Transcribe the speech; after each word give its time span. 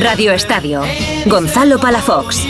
Radio 0.00 0.32
Estadio. 0.32 0.82
Gonzalo 1.26 1.80
Palafox. 1.80 2.46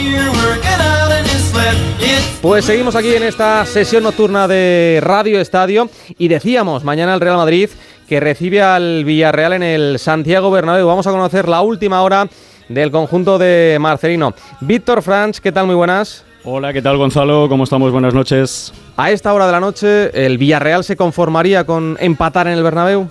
Pues 2.39 2.65
seguimos 2.65 2.95
aquí 2.95 3.15
en 3.15 3.23
esta 3.23 3.65
sesión 3.65 4.03
nocturna 4.03 4.47
de 4.47 4.99
Radio 5.01 5.41
Estadio 5.41 5.89
y 6.19 6.27
decíamos 6.27 6.83
mañana 6.83 7.15
el 7.15 7.21
Real 7.21 7.37
Madrid 7.37 7.71
que 8.07 8.19
recibe 8.19 8.61
al 8.61 9.03
Villarreal 9.05 9.53
en 9.53 9.63
el 9.63 9.97
Santiago 9.97 10.51
Bernabéu. 10.51 10.85
Vamos 10.85 11.07
a 11.07 11.11
conocer 11.11 11.49
la 11.49 11.61
última 11.61 12.03
hora 12.03 12.27
del 12.67 12.91
conjunto 12.91 13.39
de 13.39 13.77
Marcelino. 13.79 14.35
Víctor 14.61 15.01
Franch, 15.01 15.39
¿qué 15.39 15.51
tal? 15.51 15.65
Muy 15.65 15.75
buenas. 15.75 16.28
Hola, 16.43 16.71
¿qué 16.73 16.81
tal 16.81 16.97
Gonzalo? 16.97 17.47
¿Cómo 17.49 17.65
estamos? 17.65 17.91
Buenas 17.91 18.13
noches. 18.13 18.73
A 18.97 19.11
esta 19.11 19.33
hora 19.33 19.45
de 19.45 19.51
la 19.51 19.59
noche, 19.59 20.25
¿el 20.25 20.37
Villarreal 20.37 20.83
se 20.83 20.95
conformaría 20.95 21.65
con 21.65 21.97
empatar 21.99 22.47
en 22.47 22.53
el 22.53 22.63
Bernabéu? 22.63 23.09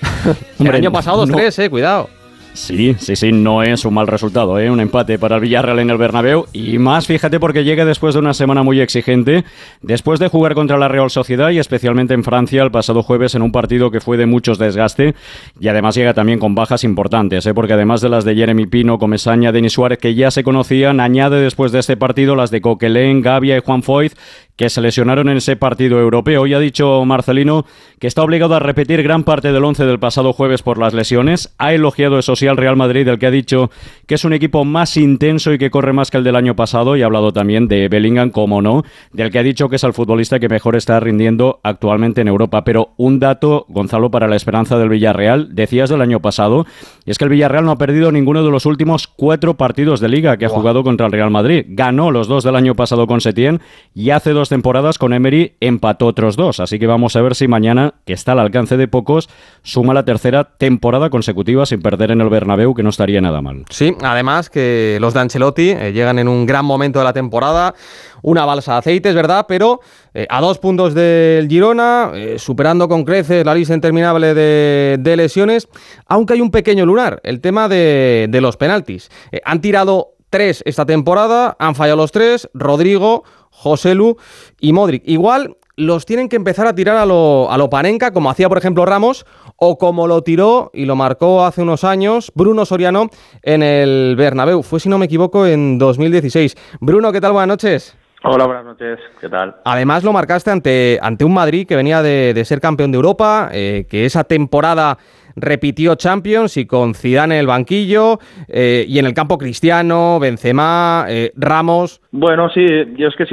Hombre, 0.58 0.70
el 0.78 0.84
año 0.84 0.92
pasado 0.92 1.24
no- 1.26 1.34
2-3, 1.36 1.64
eh, 1.64 1.70
cuidado. 1.70 2.10
Sí, 2.58 2.96
sí, 2.98 3.14
sí, 3.14 3.30
no 3.30 3.62
es 3.62 3.84
un 3.84 3.94
mal 3.94 4.08
resultado, 4.08 4.58
¿eh? 4.58 4.68
Un 4.68 4.80
empate 4.80 5.16
para 5.16 5.36
el 5.36 5.42
Villarreal 5.42 5.78
en 5.78 5.90
el 5.90 5.96
Bernabéu 5.96 6.46
y 6.52 6.76
más, 6.78 7.06
fíjate, 7.06 7.38
porque 7.38 7.62
llega 7.62 7.84
después 7.84 8.14
de 8.14 8.20
una 8.20 8.34
semana 8.34 8.64
muy 8.64 8.80
exigente, 8.80 9.44
después 9.80 10.18
de 10.18 10.26
jugar 10.28 10.54
contra 10.54 10.76
la 10.76 10.88
Real 10.88 11.08
Sociedad 11.08 11.50
y 11.50 11.60
especialmente 11.60 12.14
en 12.14 12.24
Francia 12.24 12.64
el 12.64 12.72
pasado 12.72 13.04
jueves 13.04 13.36
en 13.36 13.42
un 13.42 13.52
partido 13.52 13.92
que 13.92 14.00
fue 14.00 14.16
de 14.16 14.26
muchos 14.26 14.58
desgaste 14.58 15.14
y 15.60 15.68
además 15.68 15.94
llega 15.94 16.14
también 16.14 16.40
con 16.40 16.56
bajas 16.56 16.82
importantes, 16.82 17.46
¿eh? 17.46 17.54
Porque 17.54 17.74
además 17.74 18.00
de 18.00 18.08
las 18.08 18.24
de 18.24 18.34
Jeremy 18.34 18.66
Pino, 18.66 18.98
Comesaña, 18.98 19.52
Denis 19.52 19.74
Suárez, 19.74 19.98
que 19.98 20.16
ya 20.16 20.32
se 20.32 20.42
conocían, 20.42 20.98
añade 20.98 21.40
después 21.40 21.70
de 21.70 21.78
este 21.78 21.96
partido 21.96 22.34
las 22.34 22.50
de 22.50 22.60
Coquelin, 22.60 23.22
Gavia 23.22 23.56
y 23.56 23.60
Juan 23.60 23.84
Foyth, 23.84 24.14
que 24.58 24.68
se 24.70 24.80
lesionaron 24.80 25.28
en 25.28 25.36
ese 25.36 25.54
partido 25.54 26.00
europeo. 26.00 26.42
Hoy 26.42 26.52
ha 26.52 26.58
dicho 26.58 27.04
Marcelino 27.04 27.64
que 28.00 28.08
está 28.08 28.24
obligado 28.24 28.56
a 28.56 28.58
repetir 28.58 29.02
gran 29.04 29.22
parte 29.22 29.52
del 29.52 29.64
once 29.64 29.86
del 29.86 30.00
pasado 30.00 30.32
jueves 30.32 30.62
por 30.62 30.78
las 30.78 30.94
lesiones. 30.94 31.54
Ha 31.58 31.72
elogiado 31.74 32.18
eso 32.18 32.34
sí 32.34 32.48
al 32.48 32.56
Real 32.56 32.76
Madrid, 32.76 33.06
del 33.06 33.20
que 33.20 33.26
ha 33.26 33.30
dicho 33.30 33.70
que 34.06 34.16
es 34.16 34.24
un 34.24 34.32
equipo 34.32 34.64
más 34.64 34.96
intenso 34.96 35.52
y 35.52 35.58
que 35.58 35.70
corre 35.70 35.92
más 35.92 36.10
que 36.10 36.18
el 36.18 36.24
del 36.24 36.34
año 36.34 36.56
pasado. 36.56 36.96
Y 36.96 37.02
ha 37.02 37.06
hablado 37.06 37.32
también 37.32 37.68
de 37.68 37.88
Bellingham, 37.88 38.30
como 38.30 38.60
no, 38.60 38.82
del 39.12 39.30
que 39.30 39.38
ha 39.38 39.44
dicho 39.44 39.68
que 39.68 39.76
es 39.76 39.84
el 39.84 39.92
futbolista 39.92 40.40
que 40.40 40.48
mejor 40.48 40.74
está 40.74 40.98
rindiendo 40.98 41.60
actualmente 41.62 42.20
en 42.20 42.28
Europa. 42.28 42.64
Pero 42.64 42.94
un 42.96 43.20
dato, 43.20 43.64
Gonzalo, 43.68 44.10
para 44.10 44.26
la 44.26 44.34
esperanza 44.34 44.76
del 44.76 44.88
Villarreal, 44.88 45.54
decías 45.54 45.88
del 45.88 46.02
año 46.02 46.20
pasado, 46.20 46.66
y 47.06 47.12
es 47.12 47.18
que 47.18 47.24
el 47.24 47.30
Villarreal 47.30 47.64
no 47.64 47.70
ha 47.70 47.78
perdido 47.78 48.10
ninguno 48.10 48.42
de 48.42 48.50
los 48.50 48.66
últimos 48.66 49.06
cuatro 49.06 49.54
partidos 49.54 50.00
de 50.00 50.08
liga 50.08 50.36
que 50.36 50.46
ha 50.46 50.50
jugado 50.50 50.82
contra 50.82 51.06
el 51.06 51.12
Real 51.12 51.30
Madrid. 51.30 51.64
Ganó 51.68 52.10
los 52.10 52.26
dos 52.26 52.42
del 52.42 52.56
año 52.56 52.74
pasado 52.74 53.06
con 53.06 53.20
Setién 53.20 53.60
y 53.94 54.10
hace 54.10 54.32
dos 54.32 54.47
temporadas 54.48 54.98
con 54.98 55.12
Emery 55.12 55.56
empató 55.60 56.06
otros 56.06 56.36
dos. 56.36 56.60
Así 56.60 56.78
que 56.78 56.86
vamos 56.86 57.16
a 57.16 57.22
ver 57.22 57.34
si 57.34 57.48
mañana, 57.48 57.94
que 58.04 58.12
está 58.12 58.32
al 58.32 58.40
alcance 58.40 58.76
de 58.76 58.88
pocos, 58.88 59.28
suma 59.62 59.94
la 59.94 60.04
tercera 60.04 60.44
temporada 60.44 61.10
consecutiva 61.10 61.66
sin 61.66 61.80
perder 61.80 62.10
en 62.10 62.20
el 62.20 62.28
Bernabéu, 62.28 62.74
que 62.74 62.82
no 62.82 62.90
estaría 62.90 63.20
nada 63.20 63.40
mal. 63.42 63.64
Sí, 63.70 63.94
además 64.02 64.50
que 64.50 64.98
los 65.00 65.14
de 65.14 65.20
Ancelotti 65.20 65.70
eh, 65.70 65.92
llegan 65.92 66.18
en 66.18 66.28
un 66.28 66.46
gran 66.46 66.64
momento 66.64 66.98
de 66.98 67.04
la 67.04 67.12
temporada, 67.12 67.74
una 68.22 68.44
balsa 68.44 68.72
de 68.72 68.78
aceite, 68.78 69.08
es 69.10 69.14
verdad, 69.14 69.46
pero 69.48 69.80
eh, 70.14 70.26
a 70.28 70.40
dos 70.40 70.58
puntos 70.58 70.94
del 70.94 71.48
Girona, 71.48 72.10
eh, 72.14 72.38
superando 72.38 72.88
con 72.88 73.04
creces 73.04 73.44
la 73.44 73.54
lista 73.54 73.74
interminable 73.74 74.34
de, 74.34 75.16
lesiones, 75.16 75.68
aunque 76.06 76.34
hay 76.34 76.40
un 76.40 76.50
pequeño 76.50 76.86
lunar, 76.86 77.20
el 77.24 77.40
tema 77.40 77.68
de, 77.68 78.28
los 78.40 78.56
penaltis. 78.56 79.10
Han 79.44 79.60
tirado 79.60 80.17
tres 80.30 80.62
esta 80.66 80.86
temporada, 80.86 81.56
han 81.58 81.74
fallado 81.74 81.96
los 81.96 82.12
tres, 82.12 82.48
Rodrigo, 82.54 83.24
Joselu 83.50 84.16
y 84.60 84.72
Modric. 84.72 85.02
Igual 85.06 85.56
los 85.76 86.06
tienen 86.06 86.28
que 86.28 86.36
empezar 86.36 86.66
a 86.66 86.74
tirar 86.74 86.96
a 86.96 87.06
lo, 87.06 87.50
a 87.50 87.56
lo 87.56 87.70
como 88.12 88.30
hacía 88.30 88.48
por 88.48 88.58
ejemplo 88.58 88.84
Ramos, 88.84 89.26
o 89.56 89.78
como 89.78 90.06
lo 90.06 90.22
tiró 90.22 90.70
y 90.72 90.84
lo 90.84 90.96
marcó 90.96 91.44
hace 91.44 91.62
unos 91.62 91.84
años 91.84 92.32
Bruno 92.34 92.64
Soriano 92.64 93.10
en 93.42 93.62
el 93.62 94.14
Bernabéu. 94.16 94.62
Fue, 94.62 94.80
si 94.80 94.88
no 94.88 94.98
me 94.98 95.06
equivoco, 95.06 95.46
en 95.46 95.78
2016. 95.78 96.56
Bruno, 96.80 97.12
¿qué 97.12 97.20
tal? 97.20 97.32
Buenas 97.32 97.48
noches. 97.48 97.97
Hola, 98.24 98.46
buenas 98.46 98.64
noches. 98.64 98.98
¿Qué 99.20 99.28
tal? 99.28 99.54
Además 99.64 100.02
lo 100.02 100.12
marcaste 100.12 100.50
ante, 100.50 100.98
ante 101.00 101.24
un 101.24 101.32
Madrid 101.34 101.66
que 101.66 101.76
venía 101.76 102.02
de, 102.02 102.34
de 102.34 102.44
ser 102.44 102.60
campeón 102.60 102.90
de 102.90 102.96
Europa, 102.96 103.48
eh, 103.52 103.86
que 103.88 104.04
esa 104.04 104.24
temporada 104.24 104.98
repitió 105.36 105.94
Champions 105.94 106.56
y 106.56 106.66
con 106.66 106.94
Zidane 106.94 107.36
en 107.36 107.40
el 107.40 107.46
banquillo 107.46 108.18
eh, 108.48 108.84
y 108.88 108.98
en 108.98 109.06
el 109.06 109.14
campo 109.14 109.38
Cristiano, 109.38 110.18
Benzema, 110.18 111.06
eh, 111.08 111.30
Ramos. 111.36 112.00
Bueno, 112.10 112.50
sí, 112.50 112.66
yo 112.96 113.06
es 113.06 113.14
que, 113.14 113.24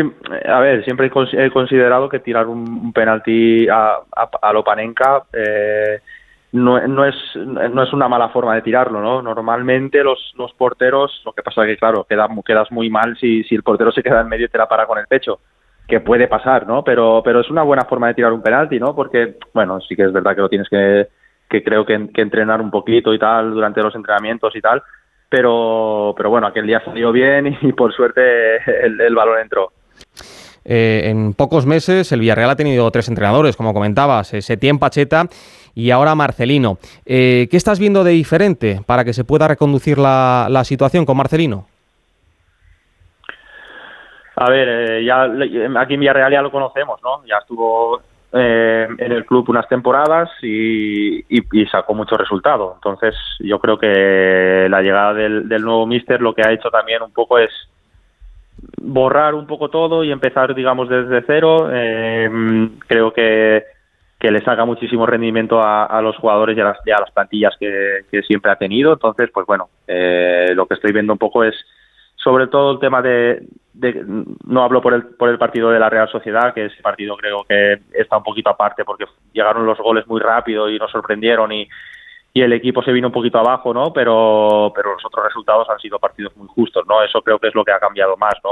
a 0.47 0.59
ver, 0.59 0.83
siempre 0.85 1.07
he 1.07 1.11
cons- 1.11 1.33
he 1.33 1.49
considerado 1.49 2.07
que 2.07 2.19
tirar 2.19 2.45
un, 2.45 2.93
penalti 2.93 3.67
a, 3.67 3.95
a, 4.15 4.29
a 4.39 4.53
lo 4.53 4.63
Panenka 4.63 5.23
eh, 5.33 5.99
no, 6.55 6.79
no, 6.87 7.05
es, 7.05 7.15
no 7.35 7.83
es 7.83 7.91
una 7.91 8.07
mala 8.07 8.29
forma 8.29 8.55
de 8.55 8.61
tirarlo, 8.61 9.01
¿no? 9.01 9.21
Normalmente 9.21 10.01
los, 10.03 10.33
los 10.37 10.53
porteros, 10.53 11.21
lo 11.25 11.33
que 11.33 11.43
pasa 11.43 11.63
es 11.63 11.67
que, 11.67 11.77
claro, 11.77 12.05
queda, 12.05 12.29
quedas 12.45 12.71
muy 12.71 12.89
mal 12.89 13.17
si, 13.19 13.43
si 13.43 13.55
el 13.55 13.63
portero 13.63 13.91
se 13.91 14.01
queda 14.01 14.21
en 14.21 14.29
medio 14.29 14.45
y 14.45 14.49
te 14.49 14.57
la 14.57 14.67
para 14.67 14.85
con 14.85 14.97
el 14.97 15.05
pecho, 15.05 15.39
que 15.85 15.99
puede 15.99 16.29
pasar, 16.29 16.65
¿no? 16.65 16.81
Pero, 16.81 17.21
pero 17.25 17.41
es 17.41 17.49
una 17.49 17.63
buena 17.63 17.83
forma 17.83 18.07
de 18.07 18.13
tirar 18.13 18.31
un 18.31 18.41
penalti, 18.41 18.79
¿no? 18.79 18.95
Porque, 18.95 19.35
bueno, 19.53 19.81
sí 19.81 19.97
que 19.97 20.03
es 20.03 20.13
verdad 20.13 20.33
que 20.33 20.41
lo 20.41 20.49
tienes 20.49 20.69
que, 20.69 21.09
que 21.49 21.61
creo 21.61 21.85
que, 21.85 21.93
entrenar 21.93 22.61
un 22.61 22.71
poquito 22.71 23.13
y 23.13 23.19
tal 23.19 23.51
durante 23.51 23.83
los 23.83 23.93
entrenamientos 23.93 24.55
y 24.55 24.61
tal, 24.61 24.81
pero, 25.27 26.13
pero 26.15 26.29
bueno, 26.29 26.47
aquel 26.47 26.67
día 26.67 26.81
salió 26.85 27.11
bien 27.11 27.57
y 27.61 27.73
por 27.73 27.93
suerte 27.93 28.55
el, 28.85 29.01
el 29.01 29.13
balón 29.13 29.39
entró. 29.39 29.73
Eh, 30.65 31.03
en 31.05 31.33
pocos 31.33 31.67
meses 31.67 32.11
el 32.11 32.21
Villarreal 32.21 32.49
ha 32.49 32.55
tenido 32.55 32.89
tres 32.89 33.07
entrenadores, 33.07 33.55
como 33.55 33.73
comentabas, 33.73 34.33
eh, 34.33 34.41
Setién, 34.41 34.79
Pacheta 34.79 35.27
y 35.75 35.91
ahora 35.91 36.15
Marcelino. 36.15 36.79
Eh, 37.05 37.47
¿Qué 37.51 37.57
estás 37.57 37.79
viendo 37.79 38.03
de 38.03 38.11
diferente 38.11 38.81
para 38.85 39.03
que 39.03 39.13
se 39.13 39.23
pueda 39.23 39.47
reconducir 39.47 39.99
la, 39.99 40.61
situación 40.65 41.05
con 41.05 41.17
Marcelino? 41.17 41.67
A 44.37 44.49
ver, 44.49 45.03
ya 45.03 45.23
aquí 45.79 45.93
en 45.93 45.99
Villarreal 45.99 46.31
ya 46.31 46.41
lo 46.41 46.51
conocemos, 46.51 46.99
¿no? 47.03 47.23
Ya 47.25 47.37
estuvo 47.37 48.01
en 48.33 49.11
el 49.13 49.25
club 49.25 49.49
unas 49.49 49.65
temporadas 49.69 50.29
y 50.41 51.23
sacó 51.71 51.93
mucho 51.93 52.17
resultado. 52.17 52.73
Entonces, 52.75 53.15
yo 53.39 53.59
creo 53.59 53.77
que 53.77 54.67
la 54.69 54.81
llegada 54.81 55.13
del, 55.13 55.47
del 55.47 55.61
nuevo 55.61 55.85
míster 55.85 56.19
lo 56.19 56.33
que 56.33 56.41
ha 56.41 56.51
hecho 56.51 56.69
también 56.69 57.01
un 57.01 57.13
poco 57.13 57.37
es 57.39 57.49
borrar 58.81 59.35
un 59.35 59.47
poco 59.47 59.69
todo 59.69 60.03
y 60.03 60.11
empezar, 60.11 60.53
digamos, 60.55 60.89
desde 60.89 61.23
cero. 61.25 61.69
Eh, 61.71 62.29
creo 62.87 63.13
que, 63.13 63.63
que 64.19 64.31
le 64.31 64.43
saca 64.43 64.65
muchísimo 64.65 65.05
rendimiento 65.05 65.61
a, 65.61 66.01
los 66.01 66.15
jugadores 66.17 66.57
y 66.57 66.61
a 66.61 66.65
las, 66.99 67.11
plantillas 67.11 67.53
que, 67.59 68.05
que 68.11 68.21
siempre 68.23 68.51
ha 68.51 68.55
tenido. 68.55 68.93
Entonces, 68.93 69.29
pues 69.33 69.45
bueno, 69.45 69.69
eh, 69.87 70.51
lo 70.53 70.65
que 70.65 70.75
estoy 70.75 70.91
viendo 70.91 71.13
un 71.13 71.19
poco 71.19 71.43
es 71.43 71.55
sobre 72.15 72.47
todo 72.47 72.71
el 72.71 72.79
tema 72.79 73.01
de, 73.01 73.45
de- 73.73 74.03
no 74.47 74.63
hablo 74.63 74.81
por 74.81 74.93
el 74.95 75.03
por 75.03 75.29
el 75.29 75.37
partido 75.37 75.69
de 75.69 75.79
la 75.79 75.89
Real 75.89 76.09
Sociedad 76.09 76.55
que 76.55 76.65
ese 76.65 76.81
partido 76.81 77.15
creo 77.17 77.43
que 77.47 77.79
está 77.93 78.17
un 78.17 78.23
poquito 78.23 78.49
aparte 78.49 78.83
porque 78.83 79.05
llegaron 79.31 79.65
los 79.65 79.77
goles 79.77 80.07
muy 80.07 80.19
rápido 80.21 80.67
y 80.69 80.79
nos 80.79 80.89
sorprendieron 80.89 81.51
y, 81.51 81.67
y 82.35 82.41
el 82.41 82.51
equipo 82.51 82.83
se 82.83 82.91
vino 82.91 83.07
un 83.07 83.13
poquito 83.13 83.39
abajo 83.39 83.73
no 83.73 83.93
pero 83.93 84.71
pero 84.75 84.93
los 84.93 85.05
otros 85.05 85.23
resultados 85.25 85.67
han 85.69 85.79
sido 85.79 85.97
partidos 85.99 86.35
muy 86.35 86.47
justos 86.49 86.85
no 86.87 87.01
eso 87.01 87.21
creo 87.21 87.39
que 87.39 87.47
es 87.47 87.55
lo 87.55 87.63
que 87.63 87.71
ha 87.71 87.79
cambiado 87.79 88.17
más 88.17 88.33
no 88.43 88.51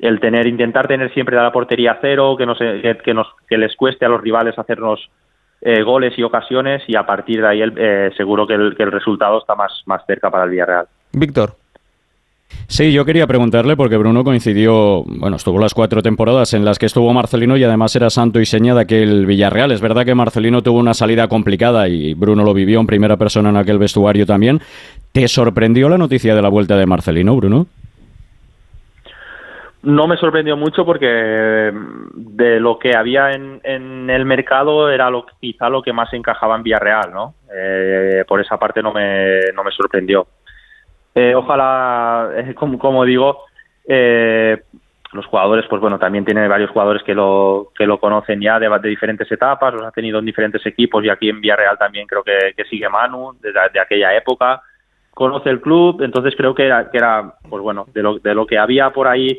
el 0.00 0.18
tener 0.18 0.48
intentar 0.48 0.88
tener 0.88 1.12
siempre 1.14 1.36
la 1.36 1.52
portería 1.52 1.98
cero 2.00 2.34
que 2.36 2.44
no 2.44 2.56
se- 2.56 2.80
que, 2.82 2.98
que 2.98 3.14
nos 3.14 3.28
que 3.48 3.56
les 3.56 3.76
cueste 3.76 4.04
a 4.04 4.08
los 4.08 4.20
rivales 4.20 4.58
hacernos 4.58 5.08
eh, 5.60 5.82
goles 5.84 6.18
y 6.18 6.24
ocasiones 6.24 6.82
y 6.88 6.96
a 6.96 7.06
partir 7.06 7.40
de 7.40 7.46
ahí 7.48 7.62
el- 7.62 7.74
eh, 7.78 8.10
seguro 8.16 8.48
que 8.48 8.54
el, 8.54 8.74
que 8.76 8.82
el 8.82 8.90
resultado 8.90 9.38
está 9.38 9.54
más 9.54 9.72
más 9.86 10.04
cerca 10.06 10.28
para 10.28 10.42
el 10.44 10.50
Villarreal. 10.50 10.86
Víctor. 11.12 11.50
Sí, 12.66 12.92
yo 12.92 13.04
quería 13.04 13.26
preguntarle 13.26 13.76
porque 13.76 13.96
Bruno 13.96 14.24
coincidió, 14.24 15.02
bueno, 15.04 15.36
estuvo 15.36 15.58
las 15.58 15.74
cuatro 15.74 16.00
temporadas 16.02 16.54
en 16.54 16.64
las 16.64 16.78
que 16.78 16.86
estuvo 16.86 17.12
Marcelino 17.12 17.56
y 17.56 17.64
además 17.64 17.94
era 17.96 18.08
santo 18.08 18.40
y 18.40 18.46
seña 18.46 18.74
de 18.74 18.80
aquel 18.80 19.26
Villarreal. 19.26 19.72
Es 19.72 19.80
verdad 19.80 20.06
que 20.06 20.14
Marcelino 20.14 20.62
tuvo 20.62 20.78
una 20.78 20.94
salida 20.94 21.28
complicada 21.28 21.88
y 21.88 22.14
Bruno 22.14 22.44
lo 22.44 22.54
vivió 22.54 22.80
en 22.80 22.86
primera 22.86 23.16
persona 23.16 23.50
en 23.50 23.56
aquel 23.56 23.78
vestuario 23.78 24.24
también. 24.24 24.60
¿Te 25.12 25.28
sorprendió 25.28 25.88
la 25.90 25.98
noticia 25.98 26.34
de 26.34 26.40
la 26.40 26.48
vuelta 26.48 26.76
de 26.76 26.86
Marcelino, 26.86 27.36
Bruno? 27.36 27.66
No 29.82 30.06
me 30.06 30.16
sorprendió 30.16 30.56
mucho 30.56 30.84
porque 30.84 31.72
mm, 31.72 32.36
de 32.36 32.60
lo 32.60 32.78
que 32.78 32.96
había 32.96 33.32
en, 33.32 33.60
en 33.64 34.08
el 34.08 34.24
mercado 34.24 34.88
era 34.88 35.10
lo, 35.10 35.26
quizá 35.40 35.68
lo 35.68 35.82
que 35.82 35.92
más 35.92 36.12
encajaba 36.14 36.56
en 36.56 36.62
Villarreal, 36.62 37.12
¿no? 37.12 37.34
Eh, 37.54 38.24
por 38.26 38.40
esa 38.40 38.56
parte 38.56 38.80
no 38.80 38.92
me, 38.92 39.40
no 39.54 39.64
me 39.64 39.72
sorprendió. 39.72 40.26
Eh, 41.14 41.34
ojalá, 41.34 42.30
eh, 42.36 42.54
como, 42.54 42.78
como 42.78 43.04
digo, 43.04 43.44
eh, 43.86 44.62
los 45.12 45.26
jugadores, 45.26 45.66
pues 45.68 45.80
bueno, 45.80 45.98
también 45.98 46.24
tiene 46.24 46.48
varios 46.48 46.70
jugadores 46.70 47.02
que 47.02 47.14
lo, 47.14 47.70
que 47.76 47.86
lo 47.86 48.00
conocen 48.00 48.40
ya 48.40 48.58
de, 48.58 48.68
diferentes 48.88 49.30
etapas, 49.30 49.74
los 49.74 49.84
ha 49.84 49.90
tenido 49.90 50.18
en 50.18 50.24
diferentes 50.24 50.64
equipos 50.64 51.04
y 51.04 51.10
aquí 51.10 51.28
en 51.28 51.40
Villarreal 51.40 51.76
también 51.78 52.06
creo 52.06 52.22
que, 52.22 52.54
que 52.56 52.64
sigue 52.64 52.88
Manu, 52.88 53.34
de, 53.40 53.52
de 53.52 53.80
aquella 53.80 54.16
época, 54.16 54.62
conoce 55.12 55.50
el 55.50 55.60
club, 55.60 56.02
entonces 56.02 56.34
creo 56.36 56.54
que 56.54 56.64
era, 56.64 56.90
que 56.90 56.96
era 56.96 57.34
pues 57.48 57.62
bueno, 57.62 57.86
de 57.92 58.02
lo, 58.02 58.18
de 58.18 58.34
lo 58.34 58.46
que 58.46 58.58
había 58.58 58.90
por 58.90 59.06
ahí 59.06 59.38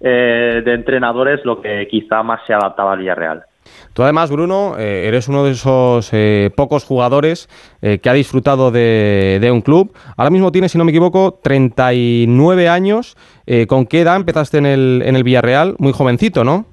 eh, 0.00 0.62
de 0.64 0.72
entrenadores 0.72 1.44
lo 1.44 1.60
que 1.60 1.86
quizá 1.86 2.22
más 2.22 2.40
se 2.46 2.54
adaptaba 2.54 2.92
al 2.92 3.00
Villarreal. 3.00 3.44
Tú 3.92 4.02
además, 4.02 4.30
Bruno, 4.30 4.76
eh, 4.78 5.06
eres 5.06 5.28
uno 5.28 5.44
de 5.44 5.52
esos 5.52 6.10
eh, 6.12 6.50
pocos 6.56 6.84
jugadores 6.84 7.48
eh, 7.82 7.98
que 7.98 8.08
ha 8.08 8.12
disfrutado 8.12 8.70
de, 8.70 9.50
un 9.52 9.62
club. 9.62 9.92
Ahora 10.16 10.30
mismo 10.30 10.52
tienes, 10.52 10.72
si 10.72 10.78
no 10.78 10.84
me 10.84 10.90
equivoco, 10.90 11.38
39 11.42 12.68
años. 12.68 13.16
¿Con 13.66 13.86
qué 13.86 14.02
edad 14.02 14.14
empezaste 14.14 14.58
en 14.58 14.66
el, 14.66 15.02
en 15.04 15.16
el 15.16 15.24
Villarreal? 15.24 15.74
Muy 15.78 15.92
jovencito, 15.92 16.44
¿no? 16.44 16.66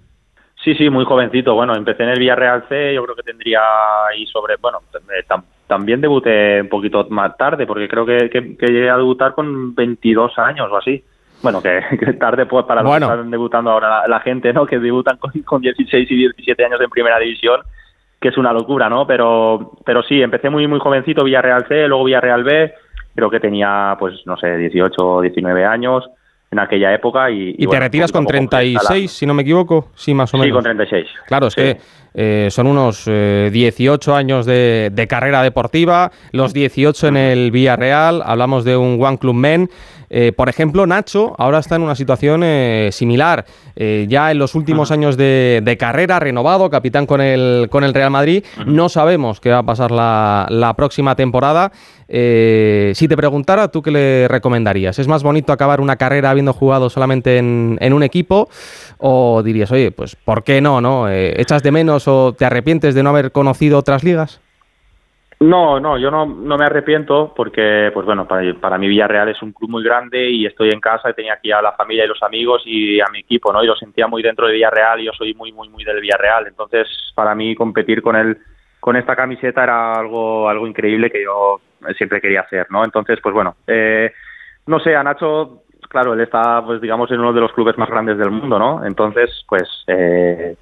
Sí, 0.64 0.76
sí, 0.76 0.92
muy 0.92 1.06
jovencito. 1.06 1.56
Bueno, 1.56 1.76
empecé 1.76 2.04
en 2.04 2.10
el 2.10 2.20
Villarreal 2.20 2.66
C, 2.70 2.94
yo 2.94 3.04
creo 3.04 3.16
que 3.16 3.24
tendría 3.24 3.62
ahí 4.12 4.28
sobre, 4.28 4.58
bueno, 4.62 4.80
tam 5.28 5.44
también 5.66 6.00
debuté 6.00 6.62
un 6.62 6.70
poquito 6.70 7.06
más 7.10 7.36
tarde, 7.36 7.66
porque 7.66 7.90
creo 7.90 8.06
que, 8.06 8.30
que, 8.30 8.56
que 8.56 8.68
llegué 8.68 8.90
a 8.90 8.98
debutar 8.98 9.34
con 9.34 9.76
22 9.76 10.38
años 10.38 10.70
o 10.72 10.78
así 10.78 11.04
bueno, 11.42 11.62
que, 11.62 11.81
que, 12.00 12.13
tarde 12.13 12.45
pues 12.45 12.66
para 12.66 12.81
los 12.81 12.89
bueno. 12.89 13.07
que 13.07 13.13
están 13.13 13.31
debutando 13.31 13.72
ahora 13.72 13.89
la, 14.01 14.07
la, 14.07 14.19
gente, 14.19 14.54
¿no? 14.54 14.66
Que 14.66 14.80
debutan 14.80 15.18
con, 15.18 15.31
con 15.44 15.62
16 15.62 16.10
y 16.10 16.16
17 16.16 16.66
años 16.66 16.81
en 16.81 16.89
primera 16.89 17.19
división, 17.19 17.62
que 18.19 18.30
es 18.30 18.38
una 18.38 18.54
locura, 18.54 18.89
¿no? 18.89 19.06
Pero, 19.06 19.74
pero 19.86 20.04
sí, 20.04 20.22
empecé 20.22 20.50
muy, 20.50 20.68
muy 20.68 20.80
jovencito, 20.80 21.24
Villarreal 21.24 21.68
C, 21.68 21.88
luego 21.88 22.06
Villarreal 22.06 22.44
B, 22.44 22.74
creo 23.16 23.30
que 23.30 23.39
tenía, 23.39 23.95
pues, 24.00 24.16
no 24.25 24.38
sé, 24.38 24.57
18 24.57 24.95
o 24.98 25.22
19 25.22 25.66
años 25.66 26.10
en 26.51 26.60
aquella 26.60 26.94
época. 26.94 27.30
¿Y, 27.30 27.50
y, 27.50 27.50
y 27.50 27.57
te 27.57 27.68
bueno, 27.68 27.81
retiras 27.81 28.12
con 28.12 28.25
36, 28.25 29.12
si 29.12 29.25
no 29.25 29.33
me 29.33 29.42
equivoco? 29.42 29.90
Sí, 29.95 30.13
más 30.13 30.33
o 30.33 30.38
menos. 30.38 30.48
Sí, 30.48 30.54
con 30.54 30.63
36. 30.63 31.07
Claro, 31.28 31.48
es 31.48 31.54
sí. 31.54 31.62
que 31.62 31.78
eh, 32.13 32.48
son 32.50 32.68
unos 32.68 33.04
eh, 33.06 33.50
18 33.54 34.15
años 34.15 34.45
de, 34.45 34.89
de, 34.92 35.07
carrera 35.07 35.44
deportiva, 35.44 36.12
los 36.31 36.54
18 36.54 37.09
en 37.09 37.18
el 37.18 37.51
Villarreal, 37.51 38.24
hablamos 38.25 38.63
de 38.63 38.75
un 38.75 39.01
One 39.01 39.18
Club 39.18 39.36
Men. 39.36 39.69
Eh, 40.09 40.31
por 40.31 40.48
ejemplo, 40.48 40.88
Nacho 40.88 41.36
ahora 41.38 41.59
está 41.59 41.75
en 41.75 41.81
una 41.81 41.94
situación 41.94 42.42
eh, 42.44 42.89
similar. 42.92 43.45
Ya 43.75 44.31
en 44.31 44.39
los 44.39 44.56
últimos 44.56 44.89
años 44.89 45.18
de, 45.18 45.62
de, 45.63 45.77
carrera, 45.77 46.19
renovado, 46.19 46.68
capitán 46.68 47.06
con 47.06 47.21
el, 47.21 47.68
con 47.69 47.83
el 47.83 47.94
Real 47.94 48.09
Madrid. 48.09 48.44
No 48.65 48.89
sabemos 48.89 49.39
qué 49.39 49.51
va 49.51 49.59
a 49.59 49.63
pasar 49.63 49.92
la, 49.92 50.48
la 50.50 50.74
próxima 50.74 51.15
temporada. 51.15 51.71
Si 52.07 53.07
te 53.07 53.15
preguntara, 53.15 53.68
¿tú 53.68 53.83
qué 53.83 53.92
le 53.92 54.27
recomendarías? 54.27 54.98
¿Es 54.98 55.07
más 55.07 55.21
bonito 55.21 55.54
acabar 55.54 55.80
una 55.80 55.95
carrera 55.95 56.31
habiendo 56.31 56.54
jugado 56.54 56.89
solamente 56.89 57.38
en, 57.38 57.77
en 57.80 57.94
un 57.94 58.01
equipo? 58.01 58.50
¿O 58.98 59.44
dirías, 59.44 59.71
oye, 59.71 59.92
pues 59.92 60.15
¿por 60.15 60.44
qué 60.44 60.59
no? 60.59 60.81
no? 60.81 61.07
¿Echas 61.07 61.62
de 61.62 61.71
menos 61.71 61.97
o 62.06 62.34
te 62.34 62.44
arrepientes 62.44 62.94
de 62.94 63.04
no 63.04 63.12
haber 63.12 63.32
conocido 63.32 63.78
otras 63.78 64.04
ligas? 64.04 64.42
No, 65.40 65.80
no, 65.80 66.00
yo 66.00 66.10
no, 66.10 66.26
no 66.26 66.58
me 66.58 66.66
arrepiento 66.66 67.32
porque, 67.36 67.92
pues 67.94 68.08
bueno, 68.08 68.28
para, 68.28 68.78
mí 68.80 68.88
Villarreal 68.88 69.30
es 69.30 69.42
un 69.44 69.54
club 69.54 69.70
muy 69.70 69.84
grande 69.84 70.28
y 70.30 70.48
estoy 70.48 70.70
en 70.70 70.80
casa 70.80 71.12
y 71.12 71.14
tenía 71.14 71.34
aquí 71.34 71.52
a 71.52 71.62
la 71.62 71.74
familia 71.74 72.06
y 72.06 72.08
los 72.08 72.24
amigos 72.24 72.64
y 72.66 73.00
a 73.00 73.06
mi 73.12 73.20
equipo, 73.20 73.54
¿no? 73.54 73.64
Y 73.64 73.68
lo 73.68 73.76
sentía 73.76 74.08
muy 74.08 74.24
dentro 74.24 74.48
de 74.48 74.54
Villarreal 74.54 75.00
y 75.00 75.06
yo 75.06 75.12
soy 75.14 75.36
muy, 75.36 75.52
muy, 75.52 75.70
muy 75.70 75.84
del 75.84 76.02
Villarreal. 76.02 76.48
Entonces, 76.48 76.88
para 77.14 77.36
mí 77.36 77.56
competir 77.56 78.02
con 78.02 78.16
el, 78.16 78.40
con 78.80 78.96
esta 78.96 79.16
camiseta 79.16 79.64
era 79.64 79.94
algo, 79.94 80.50
algo 80.50 80.66
increíble 80.66 81.12
que 81.12 81.24
yo 81.24 81.62
siempre 81.96 82.20
quería 82.20 82.42
hacer, 82.42 82.66
¿no? 82.72 82.84
Entonces, 82.84 83.20
pues 83.22 83.36
bueno, 83.36 83.58
eh, 83.68 84.12
no 84.66 84.80
sé, 84.80 84.96
a 84.96 85.04
Nacho, 85.04 85.62
claro, 85.88 86.13
él 86.13 86.22
está, 86.22 86.63
pues 86.66 86.81
digamos, 86.81 87.12
en 87.12 87.19
uno 87.19 87.34
de 87.34 87.42
los 87.42 87.51
clubes 87.54 87.78
más 87.78 87.89
grandes 87.89 88.18
del 88.18 88.31
mundo, 88.31 88.60
¿no? 88.60 88.86
Entonces, 88.86 89.44
pues 89.48 89.63
eh, 89.88 90.56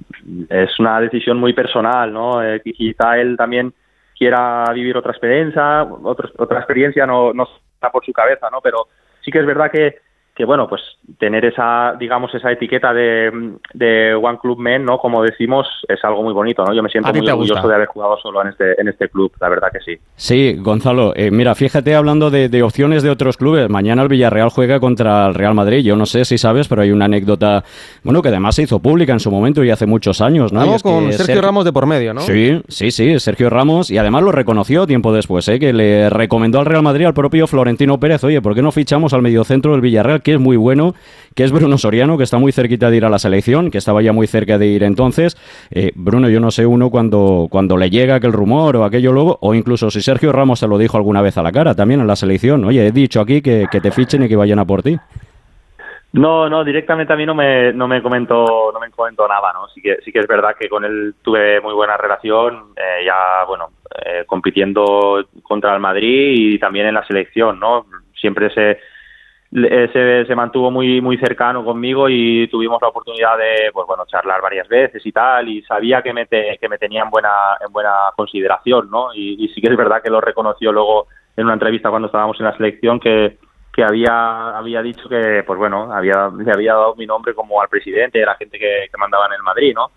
es 0.49 0.79
una 0.79 0.99
decisión 0.99 1.37
muy 1.37 1.53
personal, 1.53 2.11
¿no? 2.11 2.43
Eh, 2.43 2.61
quizá 2.61 3.17
él 3.17 3.35
también 3.37 3.73
quiera 4.17 4.65
vivir 4.73 4.97
otra 4.97 5.11
experiencia, 5.11 5.83
otra, 5.83 6.59
experiencia 6.59 7.05
no, 7.05 7.33
no 7.33 7.47
está 7.73 7.91
por 7.91 8.05
su 8.05 8.13
cabeza, 8.13 8.49
¿no? 8.49 8.61
Pero 8.61 8.87
sí 9.23 9.31
que 9.31 9.39
es 9.39 9.45
verdad 9.45 9.71
que, 9.71 9.99
que 10.35 10.43
bueno, 10.43 10.67
pues 10.67 10.81
tener 11.17 11.45
esa, 11.45 11.95
digamos, 11.97 12.33
esa 12.35 12.51
etiqueta 12.51 12.93
de, 12.93 13.31
de 13.73 14.13
One 14.13 14.37
Club 14.41 14.59
Men, 14.59 14.83
¿no? 14.83 14.97
Como 14.97 15.23
decimos, 15.23 15.65
es 15.87 16.03
algo 16.03 16.23
muy 16.23 16.33
bonito, 16.33 16.65
¿no? 16.65 16.73
Yo 16.73 16.83
me 16.83 16.89
siento 16.89 17.09
muy 17.13 17.25
orgulloso 17.25 17.53
gusta? 17.53 17.67
de 17.69 17.75
haber 17.75 17.87
jugado 17.87 18.17
solo 18.17 18.41
en 18.41 18.49
este, 18.49 18.79
en 18.79 18.89
este 18.89 19.07
club, 19.07 19.31
la 19.39 19.47
verdad 19.47 19.69
que 19.71 19.79
sí. 19.79 19.97
Sí, 20.15 20.57
Gonzalo, 20.59 21.13
eh, 21.15 21.31
mira, 21.31 21.55
fíjate 21.55 21.95
hablando 21.95 22.29
de, 22.29 22.49
de, 22.49 22.63
opciones 22.63 23.01
de 23.01 23.11
otros 23.11 23.37
clubes, 23.37 23.69
mañana 23.69 24.01
el 24.01 24.09
Villarreal 24.09 24.49
juega 24.49 24.81
contra 24.81 25.25
el 25.27 25.35
Real 25.35 25.53
Madrid, 25.53 25.85
yo 25.85 25.95
no 25.95 26.05
sé 26.05 26.25
si 26.25 26.37
sabes, 26.37 26.67
pero 26.67 26.81
hay 26.81 26.91
una 26.91 27.05
anécdota, 27.05 27.63
bueno, 28.03 28.21
que 28.21 28.27
además 28.27 28.55
se 28.55 28.63
hizo 28.63 28.79
pública 28.79 29.13
en 29.13 29.21
su 29.21 29.31
momento 29.31 29.63
y 29.63 29.69
hace 29.69 29.85
muchos 29.85 30.19
años, 30.19 30.51
¿no? 30.51 30.59
Vamos 30.59 30.83
con 30.83 31.05
Sergio, 31.13 31.25
Sergio, 31.25 31.41
Ramos 31.43 31.63
de 31.63 31.71
por 31.71 31.85
medio, 31.85 32.13
¿no? 32.13 32.19
Sí, 32.19 32.61
sí, 32.67 32.91
sí, 32.91 33.19
Sergio 33.19 33.49
Ramos, 33.49 33.89
y 33.89 33.97
además 33.97 34.23
lo 34.23 34.33
reconoció 34.33 34.85
tiempo 34.85 35.13
después, 35.13 35.47
¿eh? 35.47 35.59
Que 35.59 35.71
le 35.71 36.09
recomendó 36.09 36.59
al 36.59 36.65
Real 36.65 36.83
Madrid 36.83 37.05
al 37.05 37.13
propio 37.13 37.47
Florentino 37.47 38.01
Pérez, 38.01 38.21
oye, 38.25 38.41
¿por 38.41 38.53
qué 38.53 38.61
no 38.61 38.73
fichamos 38.73 39.13
al 39.13 39.21
mediocentro 39.21 39.71
del 39.71 39.79
Villarreal, 39.79 40.21
que 40.25 40.33
es 40.33 40.39
muy 40.39 40.57
bueno 40.57 40.95
que 41.35 41.43
es 41.43 41.51
Bruno 41.51 41.77
Soriano, 41.77 42.17
que 42.17 42.23
está 42.23 42.37
muy 42.37 42.51
cerquita 42.53 42.89
de 42.89 42.97
ir 42.97 43.05
a 43.05 43.09
la 43.09 43.19
selección, 43.19 43.69
que 43.69 43.77
estaba 43.77 44.01
ya 44.01 44.13
muy 44.13 44.25
cerca 44.25 44.57
de 44.57 44.67
ir 44.67 44.83
entonces. 44.83 45.35
Eh, 45.69 45.91
Bruno, 45.93 46.29
yo 46.29 46.39
no 46.39 46.49
sé 46.49 46.65
uno 46.65 46.89
cuando, 46.89 47.47
cuando 47.51 47.75
le 47.75 47.89
llega 47.89 48.15
aquel 48.15 48.31
rumor 48.31 48.77
o 48.77 48.85
aquello 48.85 49.11
luego, 49.11 49.37
o 49.41 49.53
incluso 49.53 49.91
si 49.91 50.01
Sergio 50.01 50.31
Ramos 50.31 50.59
se 50.59 50.67
lo 50.67 50.77
dijo 50.77 50.95
alguna 50.97 51.21
vez 51.21 51.37
a 51.37 51.43
la 51.43 51.51
cara 51.51 51.75
también 51.75 51.99
en 51.99 52.07
la 52.07 52.15
selección. 52.15 52.63
Oye, 52.63 52.87
he 52.87 52.91
dicho 52.91 53.19
aquí 53.19 53.41
que, 53.41 53.65
que 53.69 53.81
te 53.81 53.91
fichen 53.91 54.23
y 54.23 54.29
que 54.29 54.37
vayan 54.37 54.59
a 54.59 54.65
por 54.65 54.81
ti. 54.81 54.97
No, 56.13 56.47
no, 56.47 56.63
directamente 56.63 57.11
a 57.11 57.17
mí 57.17 57.25
no 57.25 57.35
me, 57.35 57.73
no 57.73 57.89
me 57.89 58.01
comentó, 58.01 58.71
no 58.73 58.79
me 58.79 58.89
comentó 58.89 59.27
nada, 59.27 59.51
¿no? 59.51 59.67
Sí 59.67 59.81
que, 59.81 59.97
sí 60.05 60.13
que 60.13 60.19
es 60.19 60.27
verdad 60.27 60.55
que 60.57 60.69
con 60.69 60.85
él 60.85 61.15
tuve 61.21 61.59
muy 61.59 61.73
buena 61.73 61.97
relación, 61.97 62.67
eh, 62.77 63.03
ya, 63.05 63.43
bueno, 63.45 63.71
eh, 64.05 64.23
compitiendo 64.25 65.25
contra 65.43 65.73
el 65.73 65.81
Madrid 65.81 66.53
y 66.53 66.57
también 66.57 66.87
en 66.87 66.93
la 66.93 67.05
selección, 67.05 67.59
¿no? 67.59 67.85
Siempre 68.13 68.49
se, 68.51 68.79
se, 69.55 70.25
se, 70.25 70.35
mantuvo 70.35 70.69
muy 70.69 70.99
muy 70.99 71.17
cercano 71.17 71.63
conmigo 71.63 72.09
y 72.09 72.47
tuvimos 72.49 72.81
la 72.81 72.89
oportunidad 72.89 73.37
de 73.37 73.71
pues 73.71 73.87
bueno 73.87 74.03
charlar 74.05 74.41
varias 74.41 74.67
veces 74.67 75.05
y 75.05 75.11
tal 75.13 75.47
y 75.47 75.61
sabía 75.63 76.01
que 76.01 76.11
me 76.11 76.25
te, 76.25 76.57
que 76.59 76.67
me 76.67 76.77
tenía 76.77 77.03
en 77.03 77.09
buena 77.09 77.29
en 77.65 77.71
buena 77.71 77.93
consideración 78.17 78.89
no 78.91 79.13
y, 79.13 79.43
y, 79.43 79.47
sí 79.49 79.61
que 79.61 79.69
es 79.69 79.77
verdad 79.77 80.01
que 80.03 80.09
lo 80.09 80.19
reconoció 80.19 80.73
luego 80.73 81.07
en 81.37 81.45
una 81.45 81.53
entrevista 81.53 81.89
cuando 81.89 82.07
estábamos 82.07 82.37
en 82.39 82.47
la 82.47 82.57
selección 82.57 82.99
que 82.99 83.37
que 83.73 83.83
había 83.83 84.57
había 84.57 84.81
dicho 84.81 85.07
que 85.07 85.43
pues 85.47 85.57
bueno 85.57 85.93
había 85.93 86.29
le 86.37 86.51
había 86.51 86.73
dado 86.73 86.95
mi 86.95 87.05
nombre 87.05 87.33
como 87.33 87.61
al 87.61 87.69
presidente 87.69 88.19
de 88.19 88.25
la 88.25 88.35
gente 88.35 88.59
que, 88.59 88.87
que 88.91 88.97
mandaba 88.97 89.27
en 89.27 89.33
el 89.33 89.43
Madrid 89.43 89.73
no 89.73 89.89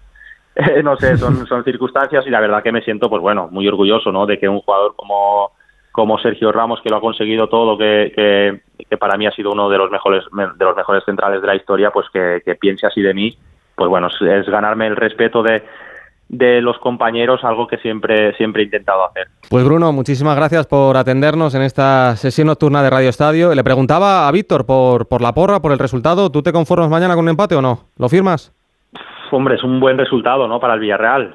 no 0.85 0.97
sé 0.99 1.17
son 1.17 1.47
son 1.47 1.65
circunstancias 1.65 2.25
y 2.27 2.31
la 2.31 2.41
verdad 2.41 2.63
que 2.63 2.73
me 2.73 2.83
siento 2.83 3.11
pues 3.11 3.23
bueno 3.23 3.49
muy 3.51 3.67
orgulloso 3.67 4.13
no 4.13 4.25
de 4.25 4.39
que 4.39 4.49
un 4.49 4.61
jugador 4.61 4.95
como 4.95 5.58
como 5.99 6.17
Sergio 6.21 6.53
Ramos, 6.53 6.81
que 6.81 6.91
lo 6.91 6.99
ha 6.99 7.01
conseguido 7.01 7.49
todo, 7.49 7.77
que, 7.77 8.13
que, 8.15 8.61
que, 8.89 8.97
para 8.97 9.17
mí 9.17 9.27
ha 9.27 9.33
sido 9.33 9.51
uno 9.51 9.69
de 9.69 9.79
los 9.79 9.91
mejores 9.91 10.23
de 10.31 10.65
los 10.65 10.77
mejores 10.77 11.03
centrales 11.05 11.41
de 11.41 11.47
la 11.49 11.57
historia, 11.57 11.91
pues 11.91 12.07
que, 12.13 12.41
que 12.45 12.55
piense 12.55 12.87
así 12.87 13.03
de 13.03 13.13
mí, 13.13 13.37
pues 13.75 13.91
bueno, 13.91 14.07
es, 14.07 14.15
es 14.23 14.49
ganarme 14.49 14.87
el 14.87 14.95
respeto 14.95 15.43
de, 15.43 15.65
de 16.29 16.61
los 16.61 16.79
compañeros, 16.79 17.43
algo 17.43 17.67
que 17.67 17.79
siempre, 17.79 18.33
siempre 18.37 18.63
he 18.63 18.67
intentado 18.67 19.07
hacer. 19.07 19.27
Pues 19.51 19.65
Bruno, 19.65 19.93
muchísimas 19.93 20.37
gracias 20.37 20.69
por 20.69 20.97
atendernos 20.97 21.57
en 21.57 21.63
esta 21.63 22.15
sesión 22.15 22.47
nocturna 22.47 22.81
de 22.81 22.91
Radio 22.91 23.09
Estadio. 23.09 23.53
Le 23.53 23.65
preguntaba 23.65 24.29
a 24.29 24.31
Víctor 24.31 24.67
por, 24.67 25.09
por 25.09 25.21
la 25.21 25.35
porra, 25.35 25.59
por 25.59 25.73
el 25.73 25.81
resultado. 25.81 26.31
¿Tú 26.31 26.45
te 26.45 26.53
conformas 26.53 26.91
mañana 26.91 27.17
con 27.17 27.25
un 27.25 27.31
empate 27.31 27.57
o 27.57 27.61
no? 27.61 27.89
¿Lo 27.99 28.09
firmas? 28.09 28.55
Hombre, 29.33 29.57
es 29.57 29.65
un 29.65 29.81
buen 29.81 29.99
resultado, 29.99 30.47
¿no? 30.47 30.61
Para 30.61 30.75
el 30.75 30.81
Villarreal. 30.81 31.35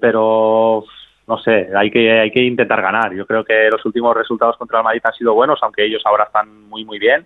Pero 0.00 0.84
no 1.30 1.38
sé, 1.38 1.68
hay 1.76 1.92
que, 1.92 2.10
hay 2.10 2.30
que 2.32 2.42
intentar 2.42 2.82
ganar. 2.82 3.14
Yo 3.14 3.24
creo 3.24 3.44
que 3.44 3.68
los 3.70 3.86
últimos 3.86 4.16
resultados 4.16 4.56
contra 4.56 4.78
el 4.78 4.84
Madrid 4.84 5.00
han 5.04 5.14
sido 5.14 5.32
buenos, 5.32 5.60
aunque 5.62 5.86
ellos 5.86 6.02
ahora 6.04 6.24
están 6.24 6.68
muy, 6.68 6.84
muy 6.84 6.98
bien. 6.98 7.24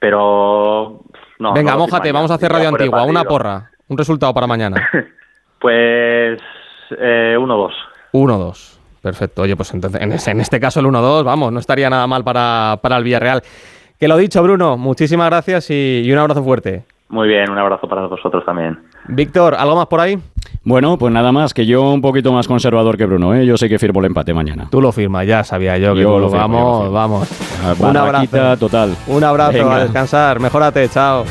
Pero. 0.00 1.00
No, 1.38 1.52
Venga, 1.52 1.72
no 1.72 1.78
mójate, 1.78 2.10
vamos 2.10 2.32
a 2.32 2.34
hacer 2.34 2.50
Radio 2.50 2.70
Antigua. 2.70 3.04
Una 3.04 3.22
porra. 3.22 3.70
Un 3.86 3.96
resultado 3.96 4.34
para 4.34 4.48
mañana. 4.48 4.90
pues. 5.60 6.40
Eh, 6.98 7.36
1-2. 7.38 7.70
1-2. 8.12 8.78
Perfecto. 9.00 9.42
Oye, 9.42 9.54
pues 9.54 9.72
entonces, 9.72 10.26
en 10.26 10.40
este 10.40 10.58
caso 10.58 10.80
el 10.80 10.86
1-2, 10.86 11.22
vamos, 11.22 11.52
no 11.52 11.60
estaría 11.60 11.88
nada 11.88 12.08
mal 12.08 12.24
para, 12.24 12.80
para 12.82 12.96
el 12.96 13.04
Villarreal. 13.04 13.42
Que 14.00 14.08
lo 14.08 14.16
dicho, 14.16 14.42
Bruno, 14.42 14.76
muchísimas 14.76 15.30
gracias 15.30 15.70
y, 15.70 16.02
y 16.04 16.10
un 16.10 16.18
abrazo 16.18 16.42
fuerte. 16.42 16.82
Muy 17.08 17.28
bien, 17.28 17.48
un 17.50 17.58
abrazo 17.58 17.86
para 17.86 18.06
vosotros 18.08 18.44
también. 18.44 18.80
Víctor, 19.06 19.54
¿algo 19.54 19.76
más 19.76 19.86
por 19.86 20.00
ahí? 20.00 20.18
Bueno, 20.64 20.96
pues 20.96 21.12
nada 21.12 21.30
más, 21.30 21.52
que 21.52 21.66
yo 21.66 21.92
un 21.92 22.00
poquito 22.00 22.32
más 22.32 22.48
conservador 22.48 22.96
que 22.96 23.04
Bruno, 23.04 23.34
¿eh? 23.34 23.44
Yo 23.44 23.58
sé 23.58 23.68
que 23.68 23.78
firmo 23.78 24.00
el 24.00 24.06
empate 24.06 24.32
mañana. 24.32 24.68
Tú 24.70 24.80
lo 24.80 24.92
firmas, 24.92 25.26
ya 25.26 25.44
sabía 25.44 25.76
yo 25.76 25.94
que 25.94 26.00
yo 26.00 26.14
tú 26.14 26.20
lo 26.20 26.30
firmo, 26.30 26.90
vamos, 26.90 26.92
vamos. 26.92 27.28
Un 27.78 27.96
abrazo. 27.96 28.56
total. 28.56 28.96
Un 29.06 29.24
abrazo, 29.24 29.52
Venga. 29.52 29.76
a 29.76 29.80
descansar, 29.80 30.40
mejórate, 30.40 30.88
chao. 30.88 31.24